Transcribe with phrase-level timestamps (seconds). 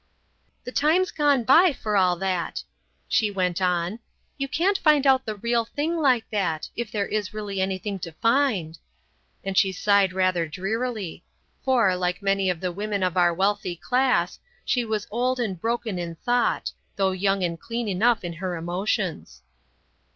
[0.63, 2.63] "The time's gone by for all that,"
[3.07, 3.99] she went on;
[4.35, 8.11] "you can't find out the real thing like that if there is really anything to
[8.13, 8.79] find"
[9.43, 11.23] and she sighed rather drearily;
[11.63, 15.99] for, like many of the women of our wealthy class, she was old and broken
[15.99, 19.43] in thought, though young and clean enough in her emotions.